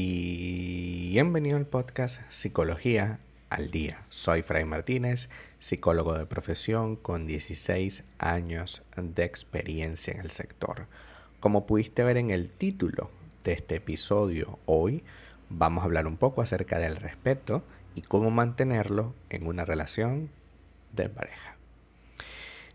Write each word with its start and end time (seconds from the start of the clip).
Bienvenido 0.00 1.56
al 1.56 1.66
podcast 1.66 2.20
Psicología 2.28 3.18
al 3.50 3.72
Día. 3.72 4.04
Soy 4.10 4.42
Fray 4.42 4.64
Martínez, 4.64 5.28
psicólogo 5.58 6.16
de 6.16 6.24
profesión 6.24 6.94
con 6.94 7.26
16 7.26 8.04
años 8.20 8.84
de 8.96 9.24
experiencia 9.24 10.14
en 10.14 10.20
el 10.20 10.30
sector. 10.30 10.86
Como 11.40 11.66
pudiste 11.66 12.04
ver 12.04 12.16
en 12.16 12.30
el 12.30 12.48
título 12.48 13.10
de 13.42 13.54
este 13.54 13.74
episodio, 13.74 14.60
hoy 14.66 15.02
vamos 15.48 15.82
a 15.82 15.86
hablar 15.86 16.06
un 16.06 16.16
poco 16.16 16.42
acerca 16.42 16.78
del 16.78 16.94
respeto 16.94 17.64
y 17.96 18.02
cómo 18.02 18.30
mantenerlo 18.30 19.16
en 19.30 19.48
una 19.48 19.64
relación 19.64 20.30
de 20.92 21.08
pareja. 21.08 21.56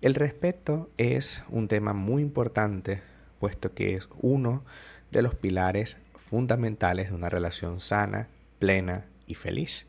El 0.00 0.14
respeto 0.14 0.88
es 0.96 1.42
un 1.50 1.68
tema 1.68 1.92
muy 1.92 2.22
importante, 2.22 3.02
puesto 3.40 3.74
que 3.74 3.94
es 3.94 4.08
uno 4.22 4.64
de 5.10 5.20
los 5.20 5.34
pilares 5.34 5.98
fundamentales 6.30 7.08
de 7.08 7.16
una 7.16 7.28
relación 7.28 7.80
sana, 7.80 8.28
plena 8.60 9.04
y 9.26 9.34
feliz. 9.34 9.86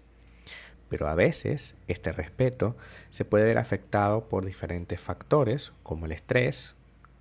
Pero 0.90 1.08
a 1.08 1.14
veces 1.14 1.76
este 1.88 2.12
respeto 2.12 2.76
se 3.12 3.26
puede 3.26 3.46
ver 3.46 3.60
afectado 3.60 4.28
por 4.28 4.44
diferentes 4.44 5.00
factores 5.00 5.72
como 5.84 6.08
el 6.08 6.14
estrés 6.14 6.74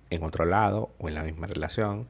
en 0.09 0.23
otro 0.23 0.45
lado 0.45 0.89
o 0.97 1.07
en 1.07 1.13
la 1.13 1.21
misma 1.21 1.45
relación, 1.45 2.07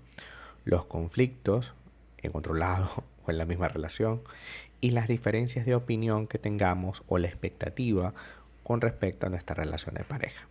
los 0.64 0.86
conflictos 0.86 1.74
en 2.20 2.32
otro 2.34 2.54
lado 2.54 3.04
o 3.26 3.32
en 3.32 3.38
la 3.38 3.46
misma 3.46 3.68
relación 3.68 4.22
y 4.80 4.92
las 4.92 5.10
diferencias 5.10 5.66
de 5.66 5.76
opinión 5.76 6.28
que 6.28 6.40
tengamos 6.40 7.04
o 7.10 7.18
la 7.18 7.28
expectativa 7.28 8.14
con 8.64 8.80
respecto 8.80 9.28
a 9.28 9.30
nuestra 9.30 9.54
relación 9.54 9.96
de 9.96 10.06
pareja. 10.06 10.48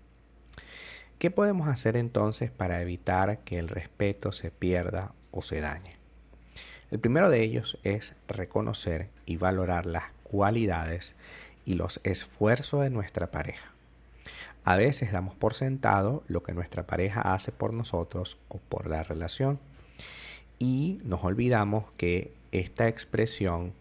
¿Qué 1.18 1.30
podemos 1.30 1.68
hacer 1.68 1.96
entonces 1.96 2.50
para 2.50 2.82
evitar 2.82 3.38
que 3.38 3.58
el 3.58 3.68
respeto 3.68 4.32
se 4.32 4.50
pierda 4.50 5.14
o 5.30 5.40
se 5.40 5.62
dañe? 5.62 5.99
El 6.90 6.98
primero 6.98 7.30
de 7.30 7.42
ellos 7.42 7.78
es 7.84 8.14
reconocer 8.26 9.08
y 9.24 9.36
valorar 9.36 9.86
las 9.86 10.04
cualidades 10.24 11.14
y 11.64 11.74
los 11.74 12.00
esfuerzos 12.02 12.82
de 12.82 12.90
nuestra 12.90 13.30
pareja. 13.30 13.70
A 14.64 14.76
veces 14.76 15.12
damos 15.12 15.34
por 15.34 15.54
sentado 15.54 16.24
lo 16.26 16.42
que 16.42 16.52
nuestra 16.52 16.86
pareja 16.86 17.20
hace 17.20 17.52
por 17.52 17.72
nosotros 17.72 18.38
o 18.48 18.58
por 18.58 18.88
la 18.88 19.02
relación 19.02 19.60
y 20.58 21.00
nos 21.04 21.24
olvidamos 21.24 21.84
que 21.96 22.32
esta 22.52 22.88
expresión 22.88 23.72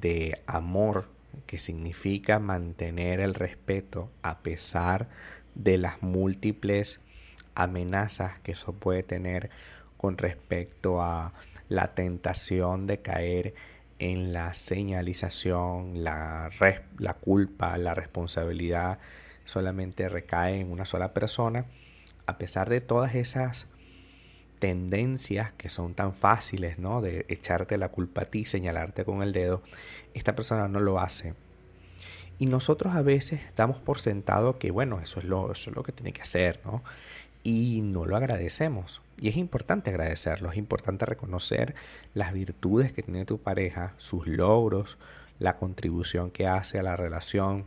de 0.00 0.40
amor 0.46 1.08
que 1.46 1.58
significa 1.58 2.38
mantener 2.38 3.20
el 3.20 3.34
respeto 3.34 4.10
a 4.22 4.38
pesar 4.38 5.08
de 5.54 5.78
las 5.78 6.02
múltiples 6.02 7.00
amenazas 7.54 8.38
que 8.40 8.52
eso 8.52 8.72
puede 8.72 9.02
tener 9.02 9.50
con 9.98 10.16
respecto 10.16 11.02
a 11.02 11.34
la 11.68 11.94
tentación 11.94 12.86
de 12.86 13.02
caer 13.02 13.54
en 13.98 14.32
la 14.32 14.54
señalización, 14.54 16.02
la, 16.02 16.50
la 16.98 17.14
culpa, 17.14 17.76
la 17.76 17.94
responsabilidad 17.94 18.98
solamente 19.44 20.08
recae 20.08 20.60
en 20.60 20.70
una 20.70 20.84
sola 20.84 21.12
persona, 21.12 21.66
a 22.26 22.38
pesar 22.38 22.70
de 22.70 22.80
todas 22.80 23.14
esas 23.14 23.66
tendencias 24.58 25.52
que 25.52 25.68
son 25.68 25.94
tan 25.94 26.14
fáciles, 26.14 26.78
¿no? 26.78 27.00
De 27.00 27.24
echarte 27.28 27.78
la 27.78 27.88
culpa 27.88 28.22
a 28.22 28.24
ti, 28.24 28.44
señalarte 28.44 29.04
con 29.04 29.22
el 29.22 29.32
dedo, 29.32 29.62
esta 30.14 30.34
persona 30.34 30.68
no 30.68 30.80
lo 30.80 31.00
hace. 31.00 31.34
Y 32.38 32.46
nosotros 32.46 32.94
a 32.94 33.02
veces 33.02 33.40
damos 33.56 33.78
por 33.78 33.98
sentado 33.98 34.58
que, 34.58 34.70
bueno, 34.70 35.00
eso 35.00 35.18
es 35.18 35.24
lo, 35.24 35.50
eso 35.50 35.70
es 35.70 35.76
lo 35.76 35.82
que 35.82 35.92
tiene 35.92 36.12
que 36.12 36.22
hacer, 36.22 36.60
¿no? 36.64 36.84
Y 37.42 37.80
no 37.82 38.04
lo 38.04 38.16
agradecemos. 38.16 39.00
Y 39.20 39.28
es 39.28 39.36
importante 39.36 39.90
agradecerlo, 39.90 40.50
es 40.50 40.56
importante 40.56 41.04
reconocer 41.06 41.74
las 42.14 42.32
virtudes 42.32 42.92
que 42.92 43.02
tiene 43.02 43.24
tu 43.24 43.38
pareja, 43.38 43.94
sus 43.98 44.26
logros, 44.26 44.96
la 45.38 45.56
contribución 45.56 46.30
que 46.30 46.46
hace 46.46 46.78
a 46.78 46.82
la 46.82 46.96
relación. 46.96 47.66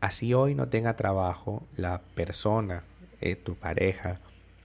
Así 0.00 0.34
hoy 0.34 0.54
no 0.54 0.68
tenga 0.68 0.96
trabajo, 0.96 1.66
la 1.76 2.00
persona, 2.14 2.82
eh, 3.20 3.36
tu 3.36 3.54
pareja, 3.56 4.20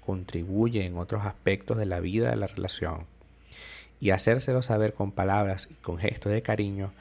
contribuye 0.05 0.85
en 0.85 0.97
otros 0.97 1.25
aspectos 1.25 1.77
de 1.77 1.85
la 1.85 1.99
vida 1.99 2.29
de 2.29 2.35
la 2.35 2.47
relación. 2.47 3.05
Y 3.99 4.11
hacérselo 4.11 4.61
saber 4.61 4.93
con 4.93 5.11
palabras 5.11 5.67
y 5.69 5.73
con 5.75 5.97
gestos 5.97 6.31
de 6.31 6.41
cariño 6.41 6.93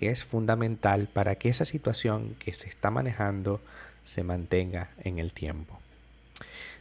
es 0.00 0.24
fundamental 0.24 1.08
para 1.12 1.36
que 1.36 1.48
esa 1.48 1.64
situación 1.64 2.36
que 2.38 2.54
se 2.54 2.68
está 2.68 2.90
manejando 2.90 3.60
se 4.02 4.22
mantenga 4.22 4.90
en 5.02 5.18
el 5.18 5.32
tiempo. 5.32 5.78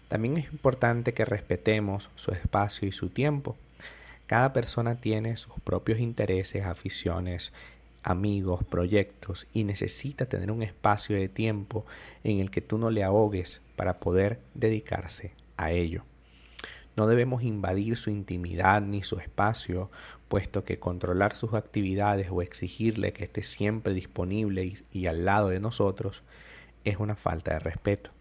También 0.08 0.38
es 0.38 0.52
importante 0.52 1.14
que 1.14 1.26
respetemos 1.26 2.10
su 2.16 2.32
espacio 2.32 2.88
y 2.88 2.92
su 2.92 3.10
tiempo. 3.10 3.56
Cada 4.28 4.54
persona 4.54 4.96
tiene 4.96 5.38
sus 5.38 5.54
propios 5.64 6.00
intereses, 6.00 6.66
aficiones, 6.66 7.52
amigos, 8.04 8.64
proyectos 8.64 9.48
y 9.54 9.64
necesita 9.64 10.26
tener 10.26 10.52
un 10.52 10.62
espacio 10.62 11.16
de 11.16 11.30
tiempo 11.30 11.86
en 12.24 12.40
el 12.40 12.52
que 12.52 12.62
tú 12.62 12.78
no 12.78 12.92
le 12.92 13.04
ahogues 13.04 13.62
para 13.76 14.00
poder 14.00 14.40
dedicarse 14.54 15.32
a 15.58 15.72
ello. 15.72 16.04
No 16.96 17.08
debemos 17.08 17.42
invadir 17.42 17.98
su 17.98 18.12
intimidad 18.12 18.82
ni 18.82 19.02
su 19.02 19.18
espacio, 19.18 19.90
puesto 20.28 20.64
que 20.64 20.78
controlar 20.80 21.36
sus 21.36 21.54
actividades 21.54 22.28
o 22.30 22.42
exigirle 22.42 23.14
que 23.14 23.24
esté 23.24 23.44
siempre 23.44 23.94
disponible 23.94 24.76
y, 24.92 25.08
al 25.08 25.26
lado 25.26 25.50
de 25.50 25.60
nosotros 25.60 26.24
es 26.84 26.98
una 26.98 27.16
falta 27.16 27.54
de 27.54 27.60
respeto. 27.60 28.12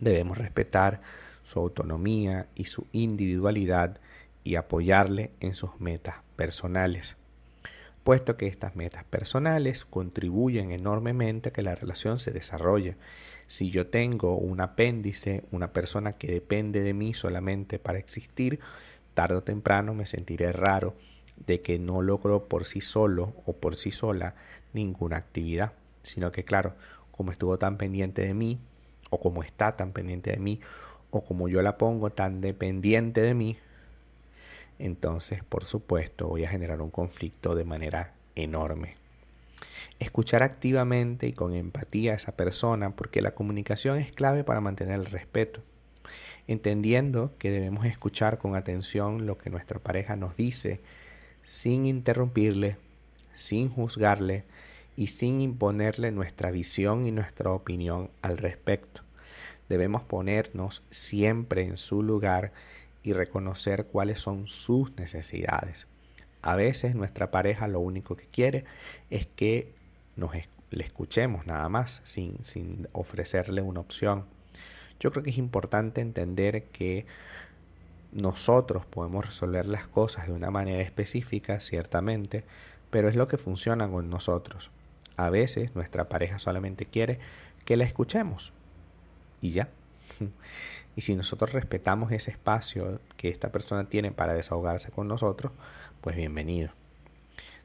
Debemos 0.00 0.38
respetar 0.38 1.00
su 1.42 1.60
autonomía 1.60 2.48
y 2.54 2.64
su 2.64 2.86
individualidad 2.92 4.00
y 4.44 4.56
apoyarle 4.56 5.30
en 5.40 5.54
sus 5.54 5.78
metas 5.80 6.16
personales, 6.36 7.16
puesto 8.04 8.36
que 8.36 8.46
estas 8.46 8.76
metas 8.76 9.04
personales 9.04 9.84
contribuyen 9.84 10.72
enormemente 10.72 11.50
a 11.50 11.52
que 11.52 11.62
la 11.62 11.74
relación 11.74 12.18
se 12.18 12.32
desarrolle. 12.32 12.96
Si 13.46 13.70
yo 13.70 13.88
tengo 13.88 14.36
un 14.36 14.60
apéndice, 14.60 15.44
una 15.50 15.72
persona 15.72 16.14
que 16.14 16.28
depende 16.28 16.82
de 16.82 16.94
mí 16.94 17.12
solamente 17.14 17.78
para 17.78 17.98
existir, 17.98 18.60
tarde 19.14 19.36
o 19.36 19.42
temprano 19.42 19.92
me 19.92 20.06
sentiré 20.06 20.52
raro 20.52 20.96
de 21.36 21.60
que 21.60 21.78
no 21.78 22.00
logro 22.02 22.48
por 22.48 22.64
sí 22.64 22.80
solo 22.80 23.34
o 23.44 23.54
por 23.54 23.76
sí 23.76 23.90
sola 23.90 24.34
ninguna 24.72 25.16
actividad, 25.16 25.72
sino 26.02 26.32
que 26.32 26.44
claro, 26.44 26.74
como 27.10 27.32
estuvo 27.32 27.58
tan 27.58 27.76
pendiente 27.76 28.22
de 28.22 28.34
mí, 28.34 28.60
o 29.10 29.20
como 29.20 29.42
está 29.42 29.76
tan 29.76 29.92
pendiente 29.92 30.30
de 30.30 30.38
mí, 30.38 30.60
o 31.10 31.24
como 31.24 31.48
yo 31.48 31.60
la 31.62 31.76
pongo 31.76 32.10
tan 32.10 32.40
dependiente 32.40 33.20
de 33.20 33.34
mí, 33.34 33.58
entonces 34.78 35.44
por 35.44 35.64
supuesto 35.64 36.28
voy 36.28 36.44
a 36.44 36.48
generar 36.48 36.80
un 36.80 36.90
conflicto 36.90 37.54
de 37.54 37.64
manera 37.64 38.14
enorme. 38.34 38.96
Escuchar 39.98 40.42
activamente 40.42 41.26
y 41.26 41.32
con 41.32 41.52
empatía 41.52 42.12
a 42.12 42.16
esa 42.16 42.32
persona, 42.32 42.96
porque 42.96 43.20
la 43.20 43.34
comunicación 43.34 43.98
es 43.98 44.12
clave 44.12 44.44
para 44.44 44.62
mantener 44.62 44.98
el 44.98 45.06
respeto. 45.06 45.60
Entendiendo 46.46 47.32
que 47.38 47.50
debemos 47.50 47.84
escuchar 47.84 48.38
con 48.38 48.56
atención 48.56 49.26
lo 49.26 49.36
que 49.36 49.50
nuestra 49.50 49.78
pareja 49.78 50.16
nos 50.16 50.36
dice, 50.36 50.80
sin 51.44 51.84
interrumpirle, 51.84 52.78
sin 53.34 53.68
juzgarle, 53.68 54.44
y 55.00 55.06
sin 55.06 55.40
imponerle 55.40 56.10
nuestra 56.10 56.50
visión 56.50 57.06
y 57.06 57.10
nuestra 57.10 57.50
opinión 57.52 58.10
al 58.20 58.36
respecto. 58.36 59.00
Debemos 59.66 60.02
ponernos 60.02 60.82
siempre 60.90 61.62
en 61.62 61.78
su 61.78 62.02
lugar 62.02 62.52
y 63.02 63.14
reconocer 63.14 63.86
cuáles 63.86 64.20
son 64.20 64.46
sus 64.46 64.94
necesidades. 64.98 65.86
A 66.42 66.54
veces 66.54 66.94
nuestra 66.94 67.30
pareja 67.30 67.66
lo 67.66 67.80
único 67.80 68.14
que 68.14 68.26
quiere 68.26 68.66
es 69.08 69.24
que 69.24 69.72
nos 70.16 70.32
le 70.70 70.84
escuchemos 70.84 71.46
nada 71.46 71.70
más, 71.70 72.02
sin, 72.04 72.44
sin 72.44 72.86
ofrecerle 72.92 73.62
una 73.62 73.80
opción. 73.80 74.26
Yo 74.98 75.12
creo 75.12 75.24
que 75.24 75.30
es 75.30 75.38
importante 75.38 76.02
entender 76.02 76.64
que 76.64 77.06
nosotros 78.12 78.84
podemos 78.84 79.24
resolver 79.24 79.64
las 79.64 79.86
cosas 79.86 80.26
de 80.26 80.34
una 80.34 80.50
manera 80.50 80.82
específica, 80.82 81.58
ciertamente, 81.60 82.44
pero 82.90 83.08
es 83.08 83.16
lo 83.16 83.28
que 83.28 83.38
funciona 83.38 83.88
con 83.88 84.10
nosotros. 84.10 84.70
A 85.20 85.28
veces 85.28 85.74
nuestra 85.74 86.08
pareja 86.08 86.38
solamente 86.38 86.86
quiere 86.86 87.18
que 87.66 87.76
la 87.76 87.84
escuchemos 87.84 88.54
y 89.42 89.50
ya. 89.50 89.68
Y 90.96 91.02
si 91.02 91.14
nosotros 91.14 91.52
respetamos 91.52 92.10
ese 92.10 92.32
espacio 92.32 93.00
que 93.16 93.28
esta 93.28 93.52
persona 93.52 93.88
tiene 93.88 94.10
para 94.10 94.34
desahogarse 94.34 94.90
con 94.90 95.06
nosotros, 95.06 95.52
pues 96.00 96.16
bienvenido. 96.16 96.70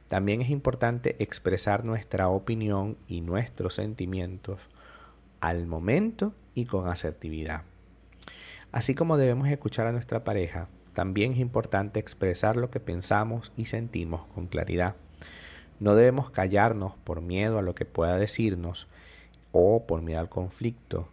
También 0.06 0.42
es 0.42 0.50
importante 0.50 1.16
expresar 1.18 1.84
nuestra 1.84 2.28
opinión 2.28 2.96
y 3.08 3.22
nuestros 3.22 3.74
sentimientos 3.74 4.60
al 5.40 5.66
momento 5.66 6.34
y 6.54 6.66
con 6.66 6.88
asertividad. 6.88 7.62
Así 8.70 8.94
como 8.94 9.16
debemos 9.16 9.48
escuchar 9.48 9.86
a 9.86 9.92
nuestra 9.92 10.22
pareja, 10.24 10.68
también 10.92 11.32
es 11.32 11.38
importante 11.38 12.00
expresar 12.00 12.56
lo 12.56 12.70
que 12.70 12.80
pensamos 12.80 13.50
y 13.56 13.66
sentimos 13.66 14.26
con 14.34 14.46
claridad. 14.46 14.94
No 15.80 15.94
debemos 15.94 16.30
callarnos 16.30 16.94
por 17.04 17.20
miedo 17.20 17.58
a 17.58 17.62
lo 17.62 17.74
que 17.74 17.84
pueda 17.84 18.16
decirnos 18.16 18.88
o 19.52 19.86
por 19.86 20.02
miedo 20.02 20.20
al 20.20 20.28
conflicto 20.28 21.08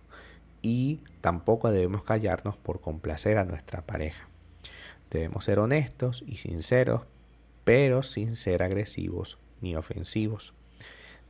y 0.62 1.01
tampoco 1.21 1.71
debemos 1.71 2.04
callarnos 2.04 2.57
por 2.57 2.81
complacer 2.81 3.38
a 3.38 3.45
nuestra 3.45 3.81
pareja. 3.81 4.27
Debemos 5.10 5.45
ser 5.45 5.60
honestos 5.60 6.24
y 6.25 6.38
sinceros 6.38 7.01
pero 7.63 8.04
sin 8.04 8.36
ser 8.36 8.63
agresivos 8.63 9.38
ni 9.62 9.75
ofensivos. 9.75 10.54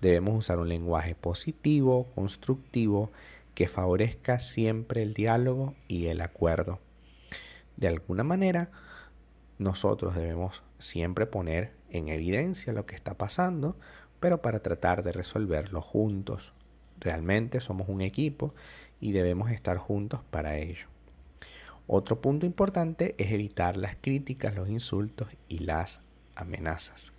Debemos 0.01 0.37
usar 0.37 0.59
un 0.59 0.69
lenguaje 0.69 1.15
positivo, 1.15 2.07
constructivo, 2.15 3.11
que 3.55 3.67
favorezca 3.67 4.39
siempre 4.39 5.03
el 5.03 5.13
diálogo 5.13 5.75
y 5.87 6.07
el 6.07 6.21
acuerdo. 6.21 6.79
De 7.77 7.87
alguna 7.87 8.23
manera, 8.23 8.71
nosotros 9.59 10.15
debemos 10.15 10.63
siempre 10.83 11.25
poner 11.25 11.71
en 11.89 12.09
evidencia 12.09 12.73
lo 12.73 12.85
que 12.85 12.95
está 12.95 13.15
pasando, 13.15 13.75
pero 14.19 14.41
para 14.41 14.59
tratar 14.59 15.03
de 15.03 15.11
resolverlo 15.11 15.81
juntos. 15.81 16.53
Realmente 16.99 17.59
somos 17.59 17.89
un 17.89 18.01
equipo 18.01 18.53
y 18.99 19.11
debemos 19.11 19.51
estar 19.51 19.77
juntos 19.77 20.21
para 20.29 20.57
ello. 20.57 20.87
Otro 21.87 22.21
punto 22.21 22.45
importante 22.45 23.15
es 23.17 23.31
evitar 23.31 23.75
las 23.75 23.97
críticas, 23.99 24.55
los 24.55 24.69
insultos 24.69 25.27
y 25.49 25.59
las 25.59 26.01
amenazas. 26.35 27.11